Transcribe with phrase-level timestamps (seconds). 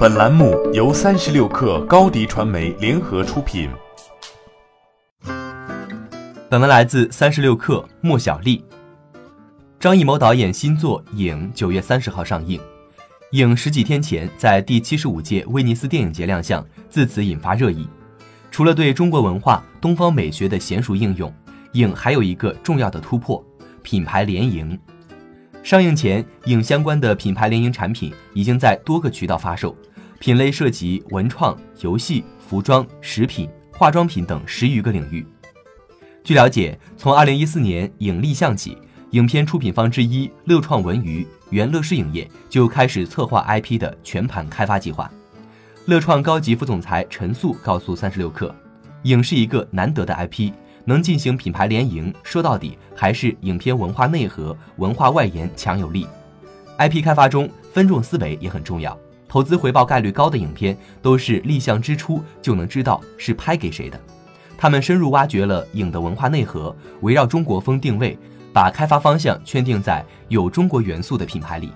[0.00, 3.68] 本栏目由三十六氪高低传媒联合出品。
[6.48, 8.64] 本文来自三十六氪莫小丽。
[9.78, 12.58] 张艺谋导演新作《影》九月三十号上映，
[13.32, 17.86] 《影》十几天前在第七十五届威尼斯电影节亮相，自此引发热议。
[18.50, 21.28] 除了对中国文化、东方美学的娴熟应用，
[21.72, 23.44] 《影》还有一个重要的突破——
[23.84, 24.80] 品牌联营。
[25.62, 29.76] 上映前，影相关的品牌联营产品已经在多个渠道发售，
[30.20, 35.26] 品类涉及文创、游戏、服装、食品、化妆品等十余个领域。
[36.22, 38.76] 据了解，从二零一四年影立项起，
[39.12, 45.10] 影片出品方之一乐创文娱原乐视影业就开始策划 IP 的全盘开发计划。
[45.86, 48.52] 乐创高级副总裁陈素告诉三十六氪，
[49.04, 50.52] 影是一个难得的 IP。
[50.84, 56.06] 能进行品牌联营，说到底还是影片文化内核、文化外延强有力。
[56.78, 58.98] IP 开发中分众思维也很重要，
[59.30, 63.98] 投资回报概率高的影片都是立项之初就能知道是拍给谁的。
[64.58, 68.18] 他们深入挖掘了影的文化内核，围绕中国风定位，
[68.52, 71.70] 把开发方向圈定在有中国元素的品牌里。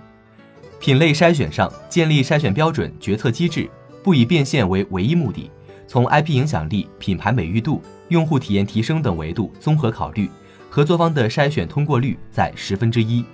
[0.81, 3.71] 品类筛选上建立筛选标准、决策机制，
[4.03, 5.49] 不以变现为唯一目的，
[5.87, 7.81] 从 IP 影响力、品牌美誉度。
[8.09, 10.29] 用户体验提升等维度综合考虑，
[10.69, 13.25] 合作方的筛选通过率在十分之一。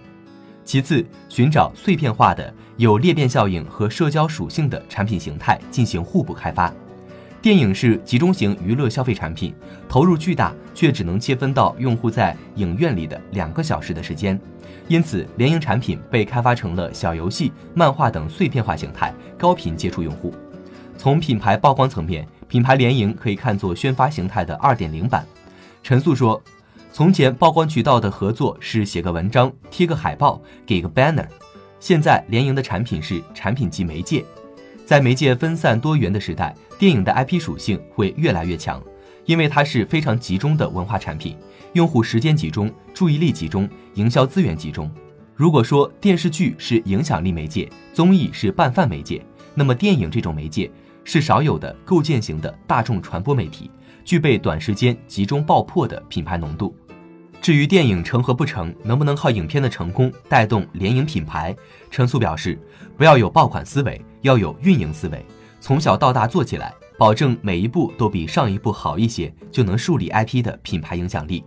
[0.64, 6.72] 其次，寻找碎片化的有裂变效应和社交属性的产品形态进行互补开发。
[7.42, 9.54] 电影是集中型娱乐消费产品，
[9.88, 14.38] 投入巨大，却只能切分到用户在影院里的两个小时的时间，
[14.88, 20.34] 因此联营产品被开发成了小游戏、漫画等碎片化形态，高频接触用户。
[20.96, 22.26] 从品牌曝光层面。
[22.50, 25.24] 品牌联营可以看作宣发形态的二点零版。
[25.84, 26.42] 陈素说
[26.92, 31.24] ：“从前曝光渠道的合作是写个文章、贴个海报、给个 banner，
[31.78, 34.24] 现在联营的产品是产品及媒介。
[34.84, 38.82] 在媒介分散多元的时代，电影的 IP 属性会越来越强，
[39.24, 41.36] 因为它是非常集中的文化产品，
[41.74, 44.90] 用户时间集中、注意力集中、营销资源集中。
[45.36, 50.68] 如果说电视剧是影响力媒介，综艺是拌饭媒介，那么电影这种媒介。”
[51.02, 53.70] 是少有的构建型的大众传播媒体，
[54.04, 56.76] 具备短时间集中爆破的品牌浓度。
[57.40, 61.56] 至于电影成和不成，能不能靠影片的成功带动联营品牌？
[61.90, 62.58] 陈素表示，
[62.98, 65.24] 不要有爆款思维，要有运营思维，
[65.58, 71.42] 从小到大做起来，保证每一步都比上一步好一些，就能树立 IP 的品牌影响力。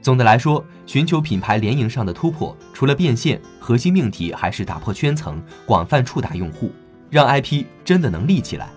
[0.00, 6.72] 总的来说，寻求品牌联营上的突破，除了变现，核心命题还是打破圈层，广泛触达用户。
[7.08, 8.70] 让 IP 真的能立起来。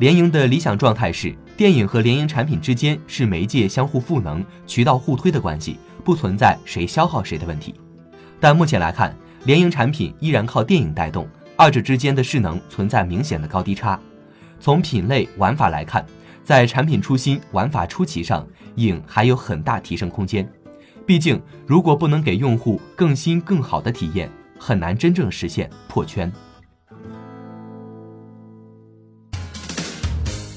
[0.00, 7.74] 联营的理想状态是，电影和联营产品之间是媒介相互赋能、渠道互推的关系，不存在谁消耗谁的问题。
[8.40, 14.00] 但目前来看，联营产品依然靠电影带动，二者之间的势能存在明显的高低差。
[14.58, 16.02] 从品类玩法来看，
[16.42, 20.50] 在产品初心、玩法初期上，影还有很大提升空间。
[21.04, 26.32] 毕竟，如果不能给用户更新更好的体验，很难真正实现破圈。